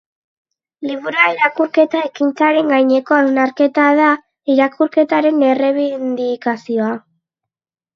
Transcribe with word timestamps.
Liburua 0.91 1.25
irakurketa 1.33 2.01
ekintzaren 2.09 2.73
gaineko 2.75 3.19
hausnarketa 3.19 3.87
da, 4.03 4.11
irakurketaren 4.57 5.49
errebindikazioa. 5.55 6.95